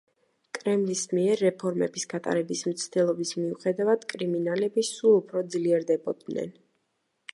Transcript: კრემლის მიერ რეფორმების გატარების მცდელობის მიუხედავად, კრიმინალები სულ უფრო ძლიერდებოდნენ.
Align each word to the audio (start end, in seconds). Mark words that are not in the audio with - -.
კრემლის 0.57 1.01
მიერ 1.17 1.43
რეფორმების 1.47 2.07
გატარების 2.13 2.63
მცდელობის 2.71 3.35
მიუხედავად, 3.41 4.09
კრიმინალები 4.15 4.87
სულ 4.89 5.15
უფრო 5.23 5.45
ძლიერდებოდნენ. 5.57 6.51